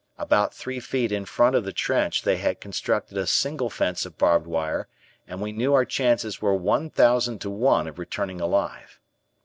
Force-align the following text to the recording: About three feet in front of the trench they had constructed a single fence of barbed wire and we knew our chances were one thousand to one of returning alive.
About 0.17 0.51
three 0.51 0.79
feet 0.79 1.11
in 1.11 1.25
front 1.25 1.55
of 1.55 1.63
the 1.63 1.71
trench 1.71 2.23
they 2.23 2.37
had 2.37 2.59
constructed 2.59 3.19
a 3.19 3.27
single 3.27 3.69
fence 3.69 4.03
of 4.03 4.17
barbed 4.17 4.47
wire 4.47 4.87
and 5.27 5.39
we 5.43 5.51
knew 5.51 5.75
our 5.75 5.85
chances 5.85 6.41
were 6.41 6.55
one 6.55 6.89
thousand 6.89 7.39
to 7.41 7.51
one 7.51 7.85
of 7.87 7.99
returning 7.99 8.41
alive. 8.41 8.99